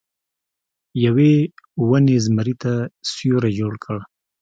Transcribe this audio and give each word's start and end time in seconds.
یوې 1.05 1.33
ونې 1.89 2.17
زمري 2.25 2.53
ته 2.61 2.73
سیوری 3.11 3.51
جوړ 3.59 3.73
کړ. 3.83 3.97